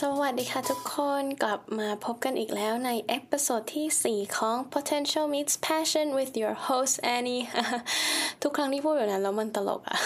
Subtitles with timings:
[0.00, 7.44] สวัสดีค่ะทุกคนกลับมาพบกันอีกแล้วใน episode ที่ 4 ของ Potential Meets Passion with your host Annie
[8.42, 9.98] ทุกครั้งที่พูดแบบนั้นแล้วมันตลกอะ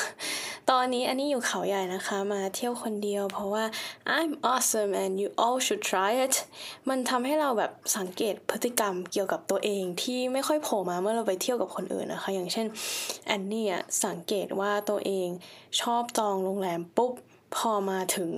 [0.71, 3.65] ตอนนี้แอนนี่อยู่เขาใหญ่นะคะ มาเที่ยวคนเดียว เพราะว่า
[4.19, 6.35] I'm awesome and you all should try it
[6.89, 12.67] มันทำให้เราแบบสังเกตพฤติกรรมเกี่ยวกับตัวเองที่ไม่ค่อยโผล่มาเมื่อเราไปเที่ยวกับคนอื่นนะคะ อย่างเช่น
[13.27, 15.29] แอนนี่อะสังเกตว่าตัวเอง
[15.81, 17.15] ชอบจองโรงแรมปุ๊บ
[17.55, 18.29] พอมาถึง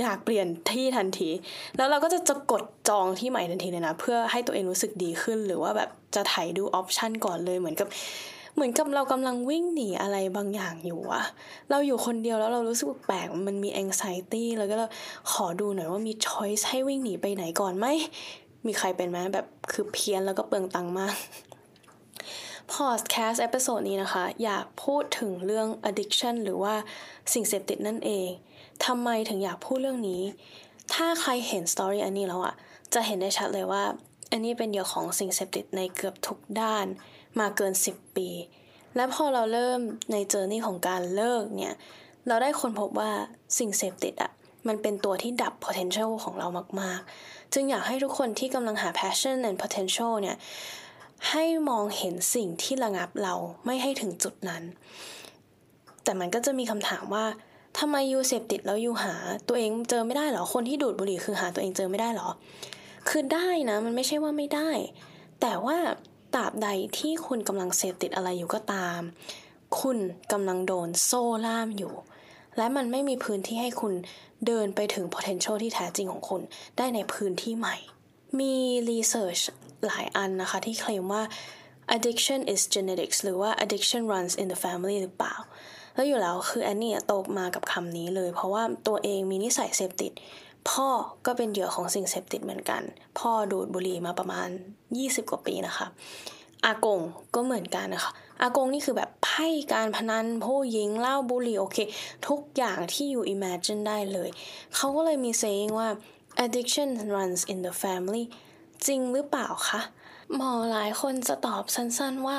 [0.00, 1.30] อยากเปลี่ยนที่ทันที
[1.76, 7.88] แล้วเราก็จะจะกดจองที่ใหม่ทันทีเลยนะ เพื่อให้ตัวเองรู้สึกดีขึ้น หรือว่าแบบจะถ่ายดูออปชันก่อนเลยเหมือนกับ
[8.54, 11.24] เหมือนกับเรากำลังวิ่งหนีอะไรบางอย่างอยู่อะ
[11.70, 14.86] เราอยู่คนเดียวแล้วเรารู้สึกแปลกมันมี anxiety แล้วก็เรา
[15.32, 17.86] ขอดูหน่อยว่ามี choice ให้วิ่งหนีไปไหนก่อนไหม
[18.66, 21.14] มีใครเป็นไหมแบบคือเพี้ยนแล้วก็เปลืองตังค์มาก
[22.72, 26.74] พอดแคสต์ episode นี้นะคะ อยากพูดถึงเรื่อง addiction หรือว่า
[27.32, 28.28] สิ่งเสพติดนั่นเอง
[28.86, 30.22] ทำไมถึงอยากพูดเรื่องนี้
[30.94, 32.54] ถ้าใครเห็น story แอนนี่แล้วอะ
[32.94, 33.84] จะเห็นได้ชัดเลยว่า
[34.30, 36.86] แอนนี่เป็นเหยื่อของสิ่งเสพติดในเกือบทุกด้าน
[37.38, 38.28] มาเกิน 10 ปี
[38.96, 39.80] และพอเราเริ่ม
[40.12, 41.76] ใน journey ของการเลิกเนี่ย
[42.26, 43.10] เราได้ค้นพบว่า
[43.58, 44.30] สิ่งเสพติดอะ
[44.68, 46.46] มันเป็นตัวที่ดับ potential ของเรา
[46.80, 50.36] มาก ๆ จึงอยากให้ทุกคนที่กำลังหา passion and potential เนี่ย
[51.30, 53.34] ให้มองเห็นสิ่งที่ระงับเรา
[53.66, 54.62] ไม่ให้ถึงจุดนั้น
[56.04, 57.24] แต่มันก็จะมีคำถามว่า
[57.78, 59.14] ทำไมยูเสพติดแล้วยูหา
[59.48, 62.28] ตัวเองเจอไม่ได้หรอ คนที่ดูดบุหรี่คือหาตัวเองเจอไม่ได้หรอ
[63.08, 64.70] คือได้นะ มันไม่ใช่ว่าไม่ได้
[65.40, 65.76] แต่ว่า
[66.34, 66.68] ตราบใด
[66.98, 69.00] ที่คุณกำลังเสพติดอะไรอยู่ก็ตาม
[69.80, 69.98] คุณ
[70.32, 71.94] กำลังโดนโซ่ล่ามอยู่
[72.56, 73.94] และมันไม่มีพื้นที่ให้คุณ
[74.46, 76.42] เดินไปถึง potential ที่แท้จริงของคุณ
[76.76, 77.76] ได้ในพื้นที่ใหม่
[78.40, 78.54] มี
[78.90, 79.42] research
[79.86, 81.22] หลายอันนะคะที่เคลมว่า
[81.96, 85.36] addiction is genetics หรือว่า addiction runs in the family หรือเปล่า
[86.00, 90.12] แล้วอยู่แล้วคือแอนนี่โตมากับคำนี้เลย เพราะว่าตัวเองมีนิสัยเสพติด
[90.70, 90.88] พ่อ
[91.26, 92.82] ก็เป็นเหยื่อของสิ่งเสพติดเหมือนกัน
[93.18, 94.48] พ่อดูดบุหรี่มาประมาณ
[94.88, 95.86] 20 กว่าปีนะคะ
[96.64, 97.00] อากง
[97.34, 101.78] ก็เหมือนกันนะคะอากงนี่คือแบบไพ่การพนันผู้หญิงเหล้าบุหรี่โอเค
[102.28, 104.30] ทุกอย่างที่อยู่ imagine ได้เลย
[104.76, 105.88] เขาก็เลยมี saying ว่า
[106.44, 108.24] addiction runs in the family
[108.86, 109.80] จริงหรือเปล่าคะ
[110.34, 112.38] หมอหลายคนจะตอบสั้นๆว่า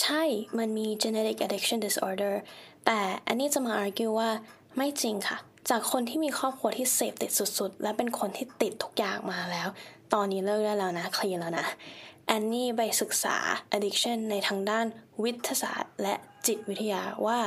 [0.00, 0.22] ใช่
[0.58, 2.34] มันมี genetic addiction disorder
[2.86, 4.30] แต่อันนี้จะมา argue ว่า
[4.76, 5.38] ไม่จริงค่ะ
[5.70, 9.68] จากคนที่มีครอบครัวที่เสพติดสุดๆ และเป็นคนที่ติดทุกอย่างมาแล้ว
[10.12, 11.66] ตอนนี้เลิกได้แล้วนะเคลียร์แล้วนะ
[12.26, 13.36] แอนนี่ไปศึกษา
[13.76, 14.86] addiction ในทางด้าน
[15.22, 16.14] วิทยาศาสตร์ และ
[16.46, 17.38] จิตวิทยาว่า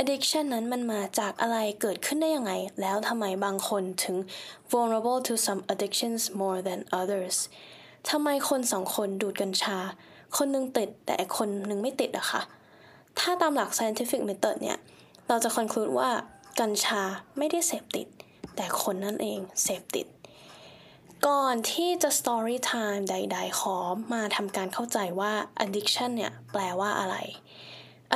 [0.00, 4.16] addiction นั้นมันมาจากอะไรเกิดขึ้นได้ยังไง แล้วทำไมบางคนถึง
[4.72, 7.36] vulnerable to some addictions more than others
[8.10, 9.78] ทำไมคนสองคนดูดกัญชา
[10.36, 12.42] คนนึงติดแต่คนนึงไม่ติดอะคะ่ะ
[13.18, 14.78] ถ้าตามหลัก scientific method เนี่ย
[15.28, 16.10] เราจะคอนคลูดว่า
[16.60, 17.02] กัญชา
[17.38, 18.06] ไม่ได้เสพติด
[18.56, 20.06] แต่คนนั่นเองเสพติด
[21.26, 23.76] ก่อนที่จะ story time ใด ๆ ขอ
[24.12, 25.32] มาทำการเข้าใจว่า
[25.64, 27.16] addiction เนี่ย แปลว่าอะไร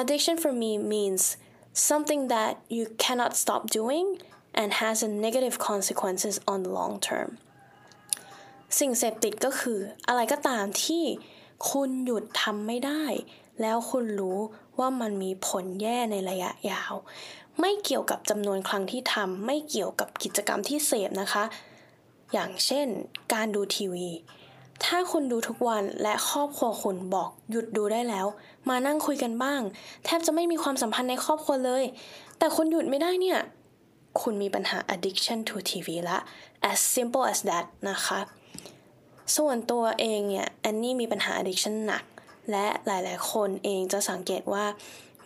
[0.00, 1.22] addiction for me means
[1.90, 4.06] something that you cannot stop doing
[4.60, 7.28] and has a negative consequences on the long term
[8.78, 11.04] สิ่งเสพติดก็คืออะไรก็ตามที่
[11.70, 13.04] คุณหยุดทำไม่ได้
[13.60, 14.38] แล้วคุณรู้
[14.78, 16.94] ว่ามันมีผลแย่ในระยะยาว
[17.60, 21.44] ไม่เกี่ยวกับจำนวนครั้งที่ทำไม่เกี่ยวกับกิจกรรมที่เสพนะคะ
[22.32, 22.86] อย่างเช่น
[23.32, 24.08] การดูทีวี
[24.84, 28.26] ถ้าคุณดูทุกวันและครอบครัวคุณบอกหยุดดูได้แล้ว
[28.68, 29.60] มานั่งคุยกันบ้าง
[30.04, 31.84] แทบจะไม่มีความสัมพันธ์ในครอบครัวเลย
[32.38, 33.38] แต่คุณหยุดไม่ได้เนี่ย
[34.20, 36.18] คุณมีปัญหา addiction to TV ละ
[36.70, 38.18] as simple as that นะคะ
[39.36, 42.04] ส่วนตัวเองเนี่ยแอนนี่มีปัญหา addiction หนัก
[42.50, 44.64] และหลายๆ คนเองจะสังเกตว่า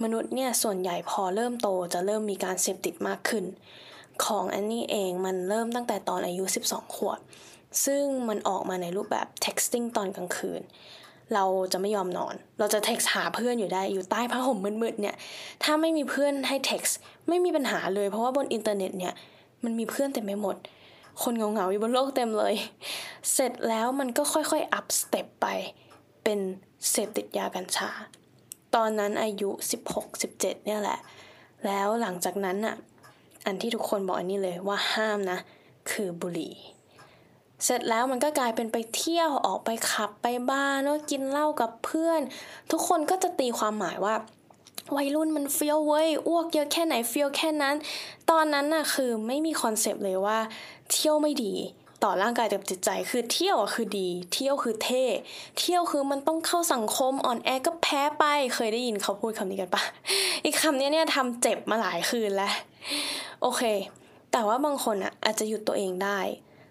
[0.03, 3.45] มนุษย์เนี่ยส่วนใหญ่พอเริ่มโตจะเริ่มมีการเสพติดมากขึ้น
[4.25, 7.19] ของแอนนี้เองมันเริ่มตั้งแต่ตอนอายุ 12 ขวบ
[7.85, 10.63] ซึ่งมันออกมาในรูปแบบ texting ตอนกลางคืน
[11.35, 15.17] เราจะไม่ยอมนอน เราจะ text หาเพื่อนอยู่ได้อยู่ใต้ผ้าห่มมืดๆเนี่ย
[15.63, 16.93] ถ้าไม่มีเพื่อนให้ text
[17.29, 19.15] ไม่มีปัญหาเลย เพราะว่าบนอินเทอร์เน็ตเนี่ย
[19.65, 20.57] มันมีเพื่อนเต็มไปหมด
[21.23, 22.55] คนเหงาๆอยู่บนโลกเต็มเลย
[23.33, 25.47] เสร็จแล้วมันก็ค่อยๆ up step ไป
[26.25, 26.39] เป็น
[26.91, 27.91] เสพติดยากัญชา
[28.75, 29.51] ตอนนั้นอายุ
[29.93, 30.99] 16-17 เนี่ยแหละ
[31.67, 32.77] แล้วหลังจากนั้นอะ
[33.47, 35.39] อันที่ทุกคนบอกแอนนี่เลยว่าห้ามนะ
[35.91, 36.55] คือบุหรี่
[37.65, 42.21] เสร็จแล้วมันก็กลายเป็นไปเที่ยวออกไปผับไปบาร์แล้วกินเหล้ากับเพื่อน
[42.71, 44.15] ทุกคนก็จะตีความหมายว่า
[44.97, 47.75] วัยรุ่นมันเฟี้ยวเว้ยอ้วกเยอะแค่ไหนเฟี้ยวแค่นั้น
[48.31, 50.39] ตอนนั้นน่ะคือไม่มี concept เลยว่า
[50.93, 51.55] เที่ยวไม่ดี
[52.05, 55.05] ต่อร่างกายกับจิตใจคือเที่ยวคือดี เที่ยวคือเท่
[55.59, 58.25] เที่ยวคือมันต้องเข้าสังคมอ่อนแอก็แพ้ไป
[58.55, 59.83] เคยได้ยินเขาพูดคำนี้กันปะ
[60.45, 62.55] อีกคำนี้เนี่ยทำเจ็บมาหลายคืนแล้ว
[63.43, 63.63] โอเค
[64.33, 66.19] แต่ว่าบางคนอะอาจจะหยุดตัวเองได้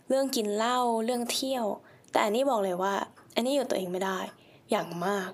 [0.09, 1.65] เรื่องกินเหล้าเรื่องเที่ยว
[2.11, 2.93] แต่อันนี้บอกเลยว่า
[3.35, 4.19] อันนี้อยู่ตัวเองไม่ได้
[4.71, 5.29] อย่างมาก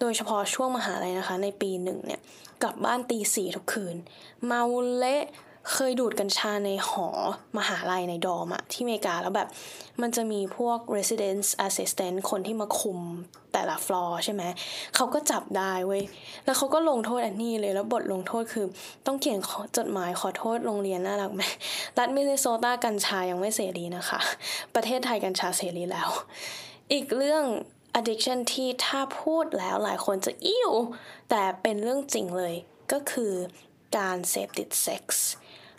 [0.00, 2.20] โดยเฉพาะช่วงมหาลัยนะคะ ในปีหนึ่งเนี่ย
[2.62, 3.96] กลับบ้านตีสี่ทุกคืน
[4.44, 4.62] เมา
[4.96, 5.24] เละ
[5.72, 7.08] เคยดูดกัญชาในหอ
[7.58, 9.48] มหาลัยในดอมอะที่อเมริกาแล้วแบบ
[10.02, 12.98] มันจะมีพวก residence assistant คนที่มาคุม
[13.52, 14.42] แต่ละฟลอร์ใช่ไหม
[14.94, 16.02] เขาก็จับได้เว้ย
[16.44, 18.66] แล้วเขาก็ลงโทษอันนี้เลยแล้วบทลงโทษคือ
[19.06, 19.38] ต้องเขียน
[19.76, 21.42] จดหมายขอโทษโรงเรียนน่ารักไหม
[21.98, 24.20] รัฐมินนิโซตากัญชายังไม่เสรีนะคะ
[24.74, 26.08] ประเทศไทยกัญชาเสรีแล้ว
[26.92, 27.44] อีกเรื่อง
[27.98, 30.72] addiction ที่ถ้าพูดแล้วหลายคนจะอิ่ว
[31.30, 32.54] แต่เป็นเรื่องจริงเลย
[32.92, 33.32] ก็คือ
[33.98, 35.26] การเสพติดเซ็กส์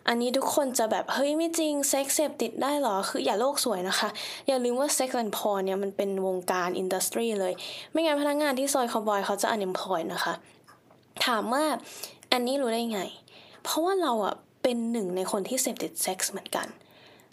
[0.07, 4.09] อันนี้ทุกคนจะแบบเฮ้ยไม่จริงเซ็กส์เสพติดได้หรอ คืออย่าโลกสวยนะคะ
[4.48, 7.54] อย่าลืมว่าเซ็กแอนพอเนี่ยมันเป็นวงการ industry เลย
[7.92, 10.33] ไม่งั้นพนักงานที่ซอยคาวบอยเขาจะ unemployed นะคะ
[11.25, 11.63] ถามว่า
[12.31, 13.01] แอนนี่รู้ได้ไง
[13.63, 16.68] เพราะว่าเราอะเป็นหนึ่งในคนที่เสพติดเซ็กส์เหมือนกัน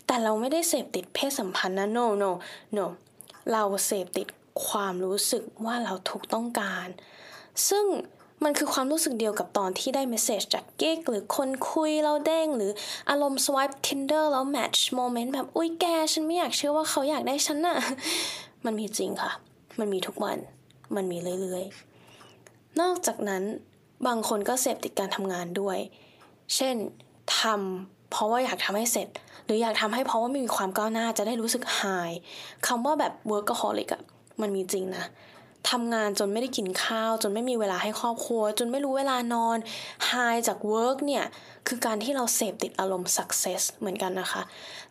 [0.07, 2.31] แต่เราไม่ได้เสพติดเพศสัมพันธ์นะ no no
[2.77, 2.87] no
[3.53, 4.27] เราเสพติด
[4.67, 6.87] ความรู้สึกว่าเราถูกต้องการ
[7.69, 7.87] ซึ่ง
[8.45, 12.71] มันคือความรู้สึกเดียวกับตอนที่ได้เมสเซจจากเก๊กหรือคนคุยเราเด้ง หรือ
[13.11, 17.77] อารมณ์สวาย Tinder แล้วแมทช์โมเมนต์แบบ อุ้ยแก ฉันไม่อยากเชื่อว่าเขาอยากได้ฉันน่ะ
[18.65, 19.33] มันมีจริงค่ะ
[19.79, 20.39] มันมีทุกวัน
[20.97, 23.43] มันมีเรื่อยๆ นอกจากนั้น
[24.07, 25.79] บางคนก็เสพติดการทำงานด้วย
[26.55, 26.77] เช่น
[27.39, 29.09] ทำเพราะว่าอยากทำให้เสร็จ
[29.45, 32.13] หรืออยากทำให้เพราะว่าไม่มีความก้าวหน้าจะได้รู้สึกหาย
[32.67, 34.03] คำว่าแบบ workaholic อะ
[34.41, 35.05] มันมีจริงนะ
[35.71, 39.59] ทำงานจนไม่ได้กินข้าว จนไม่มีเวลาให้ครอบครัว จนไม่รู้เวลานอน
[40.11, 41.25] high จาก work เนี่ย
[41.69, 44.43] คือการที่เราเสพติดอารมณ์ success เหมือนกันนะคะ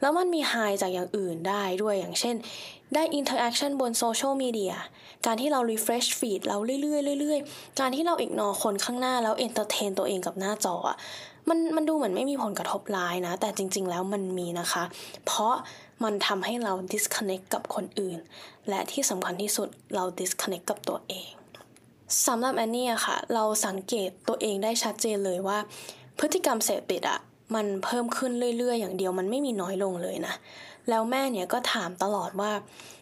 [0.01, 2.35] แล้วมันมี high จากอย่างอื่นได้ด้วยอย่างเช่น
[2.93, 4.73] ได้ interaction บนโซเชียลมีเดีย
[5.25, 10.75] การที่เรา refresh feed เราเรื่อยๆเรื่อยๆ การที่เรา ignore คนข้างหน้าแล้ว entertain ตัวเองกับหน้าจอ
[11.49, 14.83] มันมันดูเหมือนไม่มีผลกระทบร้ายนะ แต่จริง ๆ แล้วมันมีนะคะ
[15.25, 15.53] เพราะ
[16.03, 18.19] มันทำให้เรา disconnect กับคนอื่น
[18.69, 21.29] และที่สำคัญที่สุดเรา disconnect กับตัวเอง
[22.27, 25.57] สำหรับแอนนี่อะค่ะ เราสังเกตตัวเองได้ชัดเจนเลยว่า
[26.19, 27.19] พฤติกรรมเสพติดอะ
[27.55, 30.33] มันเพิ่มขึ้นเรื่อย ๆ อย่างเดียวมันไม่มีน้อยลงเลยนะ
[30.89, 32.51] แล้วแม่เนี่ยก็ถามตลอดว่า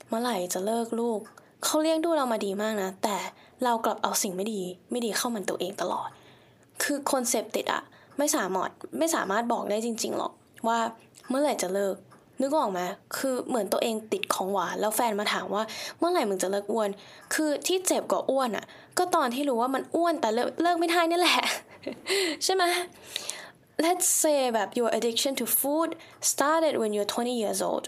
[0.07, 1.19] เมื่อไหร่จะเลิกลูก
[1.63, 3.17] เขาเลี้ยงดูเรามาดีมากนะ แต่
[3.63, 4.61] เรากลับเอาสิ่งไม่ดี
[4.91, 6.09] ไม่ดีเข้ามันตัวเองตลอด
[6.83, 7.81] คือคนเสพติดอะ
[8.17, 8.69] ไม่สามารถ
[8.99, 10.33] ไม่สามารถบอกได้จริง ๆ หรอก
[10.67, 10.79] ว่า
[11.29, 11.95] เมื่อไหร่จะเลิก
[12.41, 12.81] นึกออกไหม
[13.17, 15.63] คือเหมือนตัวเองติดของหวานแล้วแฟนมาถามว่า
[15.97, 16.89] เมื่อไหร่มึงจะเลิกอ้วน
[17.33, 18.65] คือที่เจ็บกว่าอ้วนอะ
[18.97, 21.39] ก็ตอนที่รู้ว่ามันอ้วนแต่เลิกเลิกไม่ได้นี่แหละ
[22.43, 22.63] ใช่ไหม
[23.83, 25.89] Let's say แบบ your addiction to food
[26.31, 27.85] started when you're 20 years old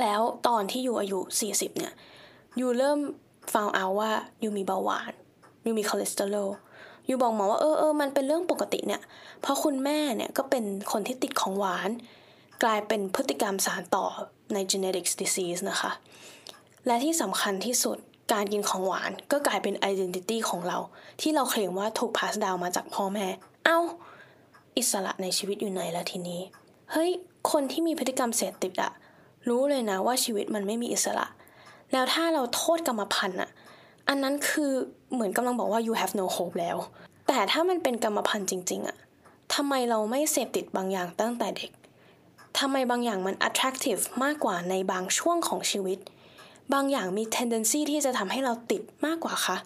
[0.00, 1.18] แล้วตอนที่อยู่อายุ
[1.50, 1.92] 40 เนี่ย
[2.56, 2.98] อยู่เริ่ม
[3.54, 5.12] ฟังเอาว่าอยู่มีเบาหวาน
[5.62, 6.48] อยู่มีคอเลสเตอรอล
[7.06, 9.00] อยู่บอกหมอว่าเออเออมันเป็นเรื่องปกติเนี่ย
[9.40, 11.90] เพราะคุณแม่เนี่ยก็เป็นคนที่ติดของหวาน
[12.62, 14.06] กลายเป็นพฤติกรรมสารต่อ
[14.54, 15.90] ใน genetics disease นะคะ
[16.86, 17.96] และที่สำคัญที่สุด
[18.32, 20.78] การกินของหวานก็กลายเป็น identity ของเรา
[21.20, 23.26] ที่เราเคลมว่าถูก pass down มาจากพ่อแม่
[23.64, 23.78] เอา้า
[24.78, 26.40] อิสระในชีวิตอยู่ไหนแล้วทีนี้
[26.92, 27.10] เฮ้ย
[27.50, 28.92] คนที่มีพฤติกรรมเสพติดอะ
[29.48, 31.26] รู้เลยนะว่าชีวิตมันไม่มีอิสระ
[31.92, 33.50] แล้วถ้าเราโทษกรรมพันธุ์อะ
[34.08, 34.72] อันนั้นคือ
[35.12, 36.76] เหมือนกำลังบอกว่า you have no hope แล้ว
[37.26, 38.96] แต่ถ้ามันเป็นกรรมพันธุ์จริง ๆอะ
[39.54, 41.70] ทำไมเราไม่เสพติดบางอย่างตั้งแต่เด็ก
[42.58, 45.98] ทำไมบางอย่างมัน attractive มากกว่าในบางช่วงของชีวิต
[46.72, 49.56] บางอย่างมี tendency ที่จะทำให้เราติดมากกว่าคะ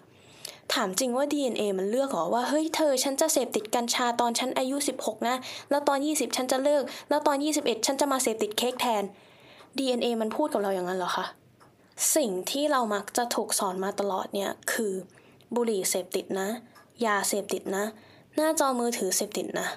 [0.73, 5.35] ถามจริงว่า DNA มันเลือกหรอว่าเฮ้ยเธอฉันจะเสพติดกัญชาตอนฉันอายุ 16 นะ
[5.69, 9.03] แล้วตอน 20 ฉันจะเลิก แล้วตอน 21 ฉันจะมาเสพติดเค้กแทน
[9.77, 11.25] DNA มันพูดกับเราอย่างนั้นหรอคะ
[12.15, 14.93] สิ่งที่เรามักจะถูกสอนมาตลอดเนี่ยคือ
[15.55, 16.47] บุหรี่เสพติดนะ
[17.05, 17.83] ยาเสพติดนะ
[18.35, 19.67] หน้าจอมือถือเสพติดนะ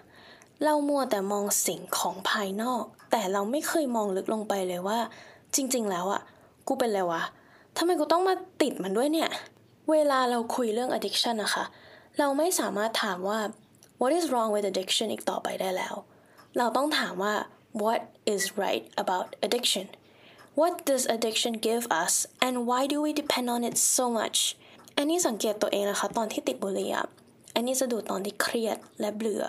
[0.65, 4.99] เรามัวแต่มองสิ่งของภายนอก แต่เราไม่เคยมองลึกลงไปเลยว่า
[5.55, 6.23] จริง ๆ แล้วอะ
[6.67, 7.23] กูเป็นอะไรวะ
[7.77, 9.31] ทำไมกูต้องมาติดมันด้วยเนี่ย
[9.91, 11.65] เวลาเราคุยเรื่อง addiction นะคะ
[12.19, 13.39] เราไม่สามารถถามว่า
[14.01, 15.95] what is wrong with addiction อีกต่อไปได้แล้ว
[16.59, 17.35] เราต้องถามว่า
[17.83, 18.01] what
[18.33, 19.87] is right about addiction
[20.61, 22.15] what does addiction give us
[22.47, 24.39] and why do we depend on it so much
[24.97, 27.07] อันนี้สังเกตตัวเองนะคะ ตอนที่ติดบุหรี่อะ
[27.55, 29.45] อันนี้จะดูตอนที่เครียดและเบื่อ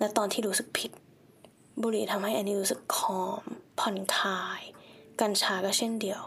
[0.00, 0.90] ละตอนที่รู้สึกผิด
[1.82, 3.42] บุหรี่ทำให้แอนนี่รู้สึกคอม
[3.78, 4.60] ผ่อนคลาย
[5.20, 6.22] กัญชาก็เช่นเดียว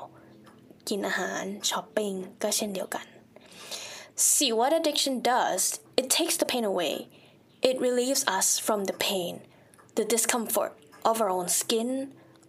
[0.90, 3.06] กินอาหารช้อปปิ้งก็เช่นเดียวกัน
[4.28, 5.62] See what addiction does
[6.00, 6.94] it takes the pain away
[7.70, 9.34] it relieves us from the pain
[9.98, 10.74] the discomfort
[11.10, 11.90] of our own skin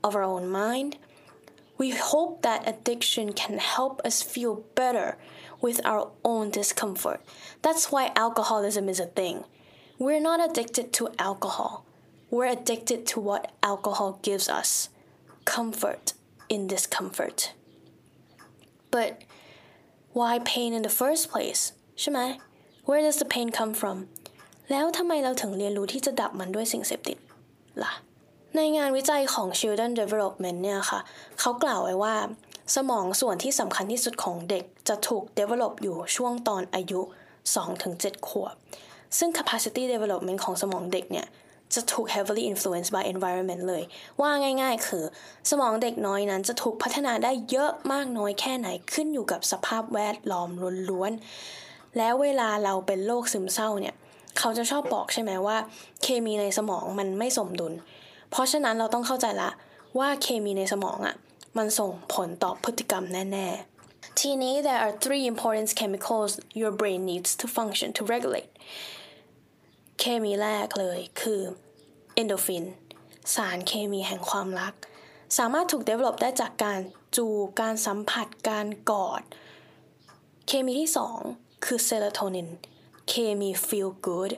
[0.07, 0.93] of our own mind
[1.81, 5.09] we hope that addiction can help us feel better
[5.65, 7.21] with our own discomfort
[7.65, 9.37] that's why alcoholism is a thing
[10.04, 11.74] We're not addicted to alcohol
[12.34, 14.70] we're addicted to what alcohol gives us
[15.54, 16.06] comfort
[16.54, 17.40] in discomfort
[18.94, 19.12] but
[20.18, 21.62] why pain in the first place
[22.00, 22.20] ใช่ไหม
[22.88, 23.98] where does the pain come from
[24.72, 27.18] แล้วทำไมเราถึงเรียนรู้ที่จะดับมันด้วยสิ่งเสพติด
[27.84, 27.94] ล่ะ
[28.56, 31.00] ในงานวิจัยของ Children Development เนี่ยค่ะ
[31.40, 32.16] เขากล่าวไว้ว่า
[32.76, 37.02] สมองส่วนที่สำคัญที่สุดของเด็กจะถูก develop อยู่ช่วงตอนอายุ
[37.64, 38.56] 2-7 ขวบ
[39.18, 41.28] ซึ่ง capacity development ของสมองเด็กเนี่ย
[41.76, 43.84] จะถูก heavily influenced by environment เลย
[44.22, 44.32] ว่า
[44.62, 45.04] ง่ายๆ คือ
[45.50, 50.50] สมองเด็กน้อยนั้นจะถูกพัฒนาได้เยอะมากน้อยแค่ไหนขึ้นอยู่กับสภาพแวดล้อม
[50.90, 53.96] ล้วนๆ แล้วเวลาเราเป็นโรคซึมเศร้าเนี่ย
[54.40, 55.58] เขาจะชอบบอกใช่ไหมว่า
[56.04, 57.74] เคมีในสมองมันไม่สมดุล
[58.32, 59.50] เพราะฉะนั้นเราต้องเข้าใจละ
[60.00, 61.16] ว่าเคมีในสมองอะ่ะ
[61.58, 66.32] มันส่งผลต่อพฤติกรรมแน่ๆ ทีนี้ there are three important chemicals
[66.62, 68.52] your brain needs to function to regulate
[70.00, 71.42] เคมีแรกเลยคือ
[72.16, 72.66] เอนโดฟิน
[73.36, 74.74] สารเคมีแห่งความรัก
[75.38, 76.80] สามารถถูก develop ได้จากการ
[77.16, 79.22] จูบการสัมผัสการกอด
[80.48, 81.20] เคมีที่สอง
[81.66, 82.50] คือเซโรโทนิน
[83.10, 84.32] เคมี feel good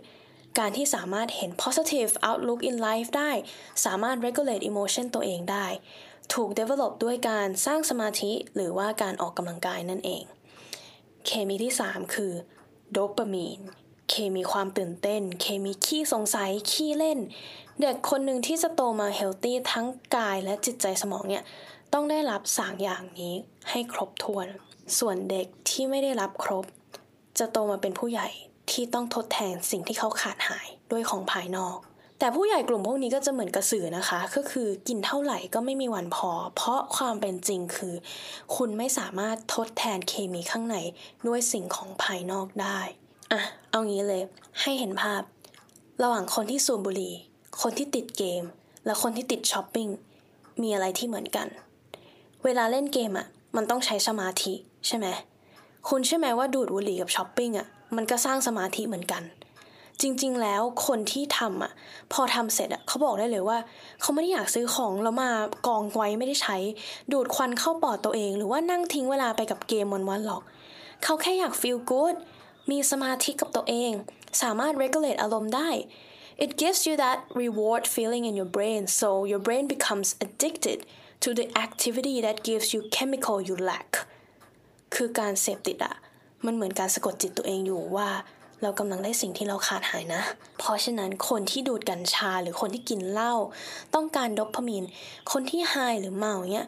[0.59, 3.31] การที่สามารถเห็น positive outlook in life ได้
[3.85, 5.67] สามารถ regulate emotion ตัวเองได้
[6.33, 10.23] ถูก develop ด้วยการสร้างสมาธิหรือว่าการออกกำลังกายนั่นเอง
[11.25, 12.33] เคมีที่สามคือ
[12.91, 13.59] โดปามีน
[14.09, 17.19] เคมีความตื่นเต้น เคมีขี้สงสัยขี้เล่น
[17.81, 21.43] เด็กคนหนึ่งที่จะโตมาเฮลตี้ทั้งกายและจิตใจสมองเนี่ย
[21.93, 23.33] ต้องได้รับสามอย่างนี้
[23.69, 24.47] ให้ครบถ้วน
[24.97, 26.65] ส่วนเด็กที่ไม่ได้รับครบ
[27.39, 28.27] จะโตมาเป็นผู้ใหญ่
[28.71, 31.77] ที่ต้องทดแทนสิ่งที่เขาขาดหายด้วยของภายนอก
[32.19, 37.95] แต่ผู้ใหญ่กลุ่มพวกนี้ก็จะเหมือนกระสือนะคะ ก็คือกินเท่าไหร่ก็ไม่มีวันพอ เพราะความเป็นจริงคือ
[38.55, 40.77] คุณไม่สามารถทดแทนเคมีข้างใน
[41.27, 42.79] ด้วยสิ่งของภายนอกได้
[43.31, 43.41] อะ
[43.71, 44.21] เอางี้เลย
[44.61, 45.21] ให้เห็นภาพ
[46.03, 47.13] ระหว่างคนที่สูบบุหรี่
[47.61, 48.43] คนที่ติดเกม
[48.85, 49.87] และคนที่ติดช้อปปิ้ง
[50.61, 51.47] มีอะไรที่เหมือนกัน
[52.43, 54.53] เวลาเล่นเกมอะ่ะ มันต้องใช้สมาธิ
[54.87, 55.07] ใช่ไหม
[55.89, 59.23] คุณใช่ไหมว่าดูดบุหรี่กับช้อปปิ้งอะ มันก็สร้างสมาธิเหมือนกัน
[60.01, 61.71] จริงๆ แล้วคนที่ทำอะ
[62.13, 63.57] พอทำเสร็จอะเขาบอกได้เลยว่า
[64.01, 65.29] เขาไม่ได้อยากซื้อของแล้วมา
[65.67, 66.57] กองไว้ไม่ได้ใช้
[67.11, 70.41] ดูดควันเข้าปอดตัวเอง หรือว่านั่งทิ้งเวลาไปกับเกมวันๆหรอก
[71.03, 72.15] เขาแค่อยาก feel good
[72.71, 73.91] มีสมาธิกับตัวเอง
[74.41, 75.69] สามารถ regulate อารมณ์ได้
[76.43, 80.79] it gives you that reward feeling in your brain so your brain becomes addicted
[81.23, 83.89] to the activity that gives you chemical you lack
[84.95, 85.95] คือการเสพติดอะ
[86.45, 88.09] มันเหมือนการสะกดจิตตัวเองอยู่ว่า
[88.61, 90.21] เรากำลังได้สิ่งที่เราขาดหายนะ
[90.59, 93.33] เพราะฉะนั้นคนที่ดูดกัญชาหรือคนที่กินเหล้า
[93.95, 94.83] ต้องการโดพามีน
[95.31, 96.67] คนที่ไฮหรือเมาเนี้ย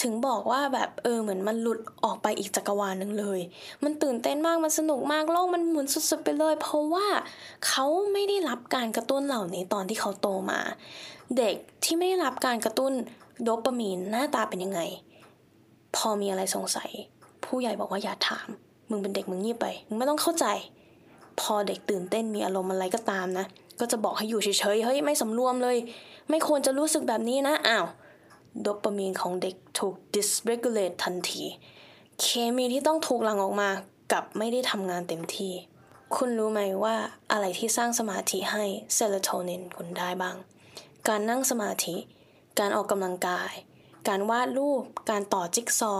[0.00, 3.40] ถึงบอกว่าแบบเออเหมือนมันหลุดออกไปอีกจักรวาลหนึ่งเลย
[3.84, 7.06] มันตื่นเต้นมาก มันสนุกมาก โลกมันหมุนสุดๆไปเลย เพราะว่า
[7.66, 10.60] เขาไม่ได้รับการกระตุ้นเหล่านี้ตอนที่เขาโตมา
[11.38, 12.92] เด็กที่ไม่ได้รับการกระตุ้น
[13.42, 14.80] โดปามีนหน้าตาเป็นยังไง
[15.96, 16.90] พอมีอะไรสงสัย
[17.44, 18.48] ผู้ใหญ่บอกว่าอย่าถาม
[18.90, 20.46] มึงเป็นเด็กมึงเงียบไป มึงไม่ต้องเข้าใจ
[21.40, 23.46] พอเด็กตื่นเต้นมีอารมณ์อะไรก็ตามนะ
[23.80, 25.76] ก็จะบอกให้อยู่เฉยๆ เฮ้ยไม่สำรวมเลย
[26.30, 27.86] ไม่ควรจะรู้สึกแบบนี้นะ อ้าว
[28.60, 31.44] โดปามีนของเด็กถูก dysregulate ทันที
[32.20, 33.70] เคมีที่ต้องถูกหลั่งออกมา
[34.12, 35.52] กับไม่ได้ทำงานเต็มที่
[36.16, 36.96] คุณรู้ไหมว่า
[37.32, 40.36] อะไรที่สร้างสมาธิให้เซโรโทนินคุณได้บ้าง
[41.08, 41.96] การนั่งสมาธิ
[42.58, 43.52] การออกกำลังกาย
[44.08, 45.94] การวาดรูป การต่อจิ๊กซอ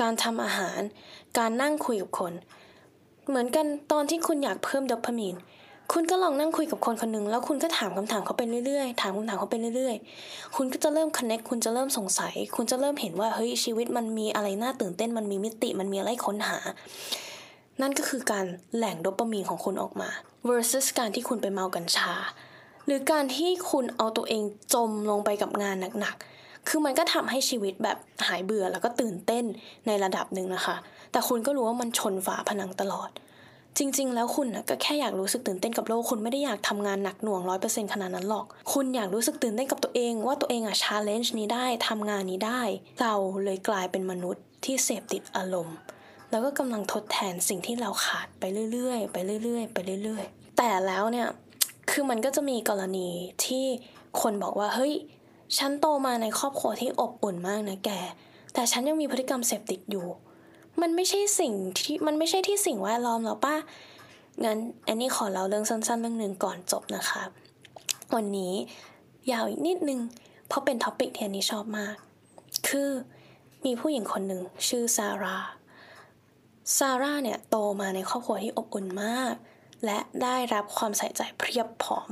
[0.00, 0.80] การทำอาหาร
[1.38, 2.32] การนั่งคุยกับคน
[3.28, 5.34] เหมือนกันตอนที่คุณอยากเพิ่มโดปามีน
[5.92, 16.58] คุณก็ลองนั่งคุยกับคนคนหนึ่งแล้วคุณก็ถามคำถามเขาไปเรื่อยๆ ถามคำถามเขาไปเรื่อยๆ คุณก็จะเริ่ม connect คุณจะเริ่มสงสัย คุณจะเริ่มเห็นว่าเฮ้ยชีวิตมันมีอะไรน่าตื่นเต้น มันมีมิติ มันมีอะไรค้นหา
[17.80, 20.10] นั่นก็คือการแหล่งโดปามีนของคุณออกมา
[20.48, 22.12] versus การที่คุณไปเมากัญชา
[22.86, 24.42] หรือการที่คุณเอาตัวเอง
[24.74, 29.44] จมลงไปกับงานหนักๆ คือมันก็ทำให้ชีวิตแบบหายเบื่อแล้วก็ตื่นเต้น
[29.86, 30.76] ในระดับหนึ่งนะคะ
[31.12, 33.10] แต่คุณก็รู้ว่ามันชนฝาผนังตลอด
[33.78, 42.62] จริง ๆ แล้วคุณนะก็แค่อยากรู้สึกตื่นเต้นกับโลกคุณไม่ได้อยากทำงานหนักหน่วงร้อยเปอร์เซ็นขนาดนั้นหรอก คุณอยากรู้สึกตื่นเต้นกับตัวเอง ว่าตัวเองอะชาเลนจ์นี้ได้ทำงานนี้ได้
[43.00, 43.14] เรา
[43.44, 45.76] เลยกลายเป็นมนุษย์ที่เสพติดอารมณ์
[46.30, 51.28] แล้วก็กำลังทดแทนสิ่งที่เราขาดไปเรื่อยๆ ไปเรื่อยๆ ไปเรื่อยๆ แต่แล้วเนี่ย
[51.90, 53.08] คือมันก็จะมีกรณี
[53.44, 53.64] ที่
[54.20, 54.94] คนบอกว่าเฮ้ย
[55.58, 57.90] ฉันโตมาในครอบครัวที่อบอุ่นมากนะแก
[58.54, 60.06] แต่ฉันยังมีพฤติกรรมเสพติดอยู่
[60.80, 63.54] มันไม่ใช่สิ่งที่มันไม่ใช่ที่สิ่งแวดล้อมหรอป้า
[64.44, 67.22] งั้นอันนี้ขอเล่าเรื่องสั้นๆ เรื่องหนึ่งก่อนจบนะคะ
[68.14, 68.52] วันนี้
[69.32, 70.00] ยาวอีกนิดนึง
[70.48, 71.96] เพราะเป็นท็อปิกที่อันนี้ชอบมาก
[72.68, 72.90] คือ
[73.64, 75.36] มีผู้หญิงคนหนึ่งชื่อซาร่า
[76.76, 79.34] ซาร่าเนี่ยโตมาในครอบครัวที่อบอุ่นมาก
[79.84, 82.08] และได้รับความใส่ใจเพียบพร้อม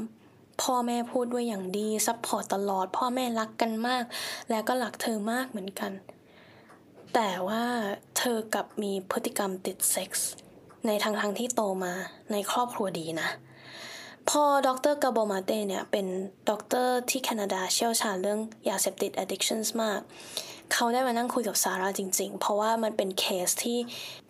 [0.62, 4.04] พ่อแม่พูดด้วยอย่างดี support ตลอด พ่อแม่รักกันมาก
[4.50, 5.92] และก็รักเธอมากเหมือนกัน
[7.14, 7.64] แต่ว่า
[8.18, 10.30] เธอกลับมีพฤติกรรมติดเซ็กส์
[10.87, 11.94] ในทางทางที่โตมา
[12.33, 13.28] ในครอบครัวดีนะ
[14.28, 14.94] พอ Dr.
[15.02, 16.06] Gabor Maté เนี่ยเป็น
[16.50, 20.00] ด็อกเตอร์ที่แคนาดาเชี่ยวชาญเรื่องยาเสพติด addictions มาก
[20.73, 23.78] เขาได้มานั่งคุยกับซาร่าจริงๆ เพราะว่ามันเป็นเคสที่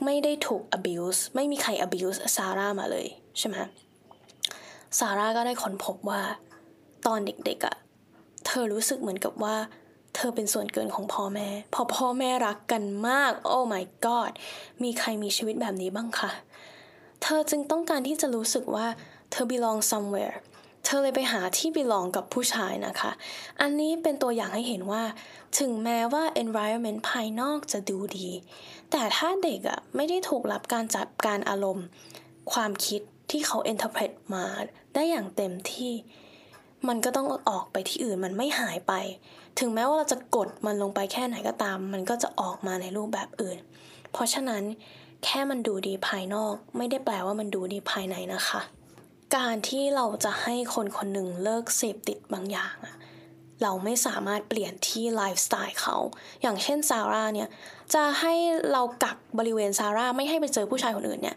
[0.05, 3.07] ไม่ได้ถูก abuse ไม่มีใคร abuse ซาร่ามาเลย
[3.38, 3.57] ใช่ไหม
[4.99, 6.23] ซาร่าก็ได้ค้นพบว่า
[7.07, 7.76] ตอนเด็กๆอะ่ะ
[8.47, 9.57] เธอรู้สึกเหมือนกับว่า
[10.14, 14.33] เธอเป็นส่วนเกินของพ่อแม่ พอพ่อแม่รักกันมาก โอ้ my god
[14.83, 16.30] มีใครมีชีวิตแบบนี้บ้างคะ
[17.23, 18.87] เธอจึงต้องการที่จะรู้สึกว่า
[19.30, 20.37] เธอ belong somewhere
[20.85, 23.11] เธอเลยไปหาที่ belong กับผู้ชายนะคะ
[23.61, 25.02] อันนี้เป็นตัวอย่างให้เห็นว่า
[25.59, 28.30] ถึงแม้ว่า environment ภายนอกจะดูดี
[28.90, 31.87] แต่ถ้าเด็กอะไม่ได้ถูกรับการจัดการอารมณ์
[32.52, 34.47] ความคิดที่เขา interpret มา
[34.94, 35.92] ได้อย่างเต็มที่
[36.88, 38.93] มันก็ต้องออกไปที่อื่นมันไม่หายไป
[39.59, 43.59] ถึงแม้ว่าเราจะกดมันลงไปแค่ไหนก็ตาม มันก็จะออกมาในรูปแบบอื่น
[44.12, 44.62] เพราะฉะนั้น
[45.25, 48.61] แค่มันดูดีภายนอก ไม่ได้แปลว่ามันดูดีภายในนะคะ
[49.37, 52.97] การที่เราจะให้คนคนหนึ่งเลิกเสพติดบางอย่างอะ
[53.62, 55.97] เราไม่สามารถเปลี่ยนที่ไลฟ์สไตล์เขา
[56.43, 57.49] อย่างเช่นซาร่าเนี่ย
[57.95, 58.35] จะให้
[58.73, 61.37] เรากักบริเวณซาร่าไม่ให้ไปเจอผู้ชายคนอื่นเนี่ย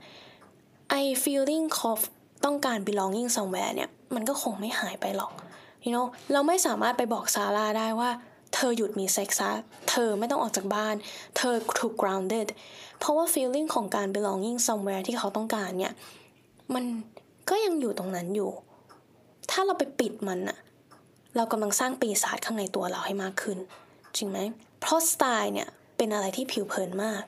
[0.90, 2.00] ไอ feeling of
[2.46, 5.32] ต้องการ belonging somewhere เนี่ย มันก็คงไม่หายไปหรอก
[5.86, 8.10] you know เราไม่สามารถไปบอกซาร่าได้ว่า
[8.54, 9.52] เธอหยุดมีเซ็กซ์ซะ
[9.90, 10.96] เธอไม่ต้องออกจากบ้าน
[11.38, 12.48] เธอถูก grounded
[13.00, 15.94] เพราะว่า feeling ของการ belonging somewhere ที่เขาต้องการเนี่ย
[16.74, 16.86] มัน
[17.50, 18.52] ก็ยังอยู่ตรงนั้นอยู่
[19.52, 20.58] ถ้าเราไปปิดมันอะ
[21.36, 23.58] เรากำลังสร้างปีศาจข้างในตัวเราให้มากขึ้น
[24.18, 24.40] จริงไหม
[24.82, 25.68] เพราะสไตล์เนี่ย
[25.98, 27.24] เป็นอะไรที่ผิวเผินมาก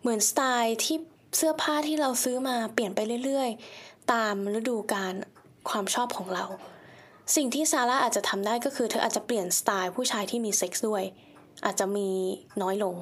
[0.00, 0.96] เหมือนสไตล์ที่
[1.36, 3.50] เสื้อผ้าที่เราซื้อมาเปลี่ยนไปเรื่อย
[4.12, 5.14] ตามฤดูกาล
[5.68, 6.44] ความชอบของเรา
[7.36, 11.02] สิ่งที่ซาร่าอาจจะทำได้ก็คือเธออาจจะเปลี่ยนสไตล์ผู้ชายที่มีเซ็กซ์ด้วย
[11.64, 12.08] อาจจะมี
[12.62, 12.96] น้อยลง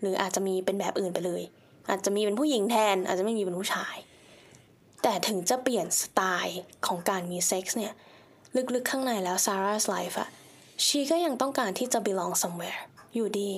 [0.00, 1.42] หรืออาจจะมีเป็นแบบอื่นไปเลย
[1.90, 3.96] อาจจะมีเป็นผู้หญิงแทน อาจจะไม่มีเป็นผู้ชาย
[5.02, 7.92] แต่ถึงจะเปลี่ยนสไตล์ของการมีเซ็กซ์เนี่ย
[8.74, 10.28] ลึกๆข้างในแล้วซาร่าสไลฟ์อะ
[10.84, 12.80] ชีก็ยังต้องการที่จะ belong somewhere
[13.14, 13.50] อยู่ดี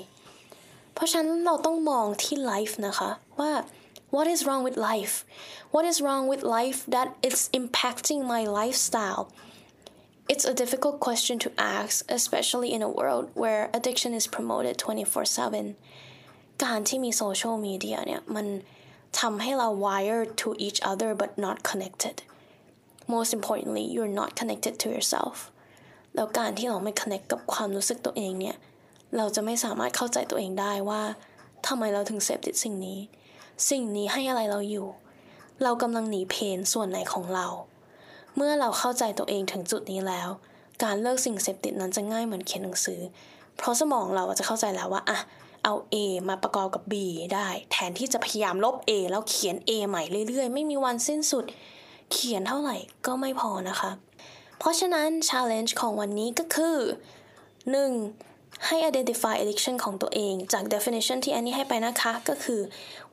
[0.95, 3.51] เพราะฉะนั้นเราต้องมองที่ life นะคะว่า
[4.16, 5.16] what is wrong with life
[5.74, 9.24] what is wrong with life that it's impacting my lifestyle
[10.32, 15.76] it's a difficult question to ask especially in a world where addiction is promoted 24/7
[16.64, 18.48] การที่มีโซเชียลมีเดียเนี่ย มัน
[19.20, 22.18] ทำให้เรา wired to each other but not connected
[23.16, 25.36] most importantly you're not connected to yourself
[26.16, 28.58] แล้วการที่เราไม่ connect กับความรู้สึกตัวเองเนี่ย
[29.18, 31.02] เราจะไม่สามารถเข้าใจตัวเองได้ว่า
[31.68, 33.00] ทำไมเราถึงเสพติดสิ่งนี้
[33.71, 34.89] สิ่งนี้ให้อะไรเราอยู่
[35.63, 37.47] เรากำลังหนีเพนส่วนไหนของเรา
[38.37, 40.29] เมื่อเราเข้าใจตัวเองถึงจุดนี้แล้ว
[40.83, 43.01] การเลิกสิ่งเสพติดนั้นจะง่ายเหมือนเขียนหนังสือ
[43.57, 45.19] เพราะสมองเราจะเข้าใจแล้วว่าอะ
[45.65, 45.97] เอา A
[46.29, 46.95] มาประกอบกับ B
[47.35, 51.45] ได้ แทนที่จะพยายามลบ A แล้วเขียน A ใหม่เรื่อยๆ ไม่มีวันสิ้นสุด
[52.13, 53.91] เขียนเท่าไหร่ก็ไม่พอนะคะ
[54.59, 56.77] เพราะฉะนั้น challenge ของวันนี้ก็คือ
[57.77, 58.26] 1.
[58.65, 62.61] ให้ identify addiction ของตัวเองจาก definition ที่อันนี้ให้ไปนะคะ ก็คือ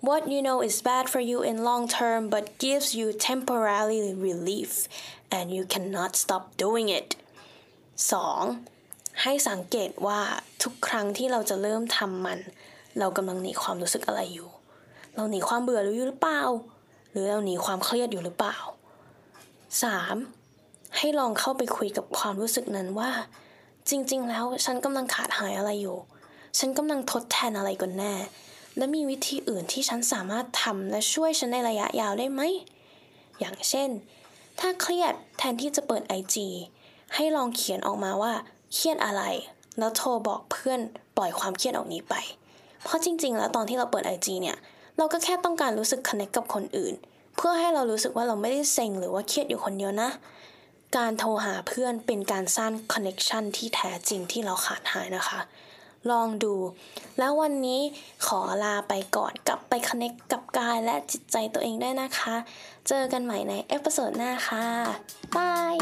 [0.08, 4.72] what you know is bad for you in long term but gives you temporary relief
[5.36, 7.10] and you cannot stop doing it
[8.54, 9.22] 2.
[9.22, 10.22] ให้สังเกตว่า
[10.64, 12.40] ทุกครั้งที่เราจะเริ่มทำมัน
[13.00, 14.50] เรากำลังหนีความรู้สึกอะไรอยู่
[15.16, 16.42] เราหนีความเบื่ออยู่หรือเปล่า
[17.12, 18.58] หรือเราหนีความเครียดอยู่หรือเปล่า
[20.18, 20.98] 3.
[20.98, 23.12] ให้ลองเข้าไปคุยกับความรู้สึกนั้นว่า
[23.90, 25.98] จริง ๆ แล้วฉันกำลังขาดหายอะไรอยู่
[26.60, 28.14] ฉันกำลังทดแทนอะไรกันแน่
[28.78, 32.42] และมีวิธีอื่นที่ฉันสามารถทำและช่วยฉันในระยะยาวได้ไหม
[33.40, 33.90] อย่างเช่น
[34.60, 36.48] ถ้าเครียดแทนที่จะเปิด IG
[37.16, 38.34] ให้ลองเขียนออกมาว่า
[38.74, 39.24] เครียดอะไร
[39.78, 40.80] แล้วโทรบอกเพื่อน
[41.18, 42.16] ปล่อยความเครียดออกนี้ไป
[42.84, 44.58] เพราะจริง ๆ แล้วตอนที่เราเปิด IG เนี่ย
[44.98, 46.94] เราก็แค่ต้องการรู้สึก connect กับคนอื่น
[47.36, 50.10] เพื่อให้เรารู้สึกว่าเราไม่ได้เซ็งหรือว่าเครียดอยู่คนเดียวนะ
[50.98, 55.40] การโทรหาเพื่อนเป็นการสร้าง connection ที่แท้จริงที่เราขาดหายนะคะ
[56.12, 56.56] ลองดู
[57.18, 57.82] แล้ววันนี้
[58.28, 62.36] ขอลาไปก่อนกลับไปคอนเน็กับกายและจิตใจตัวเองได้นะคะ
[62.88, 64.66] เจอกันใหม่ในเอพิโซดหน้าค่ะ
[65.36, 65.76] บาย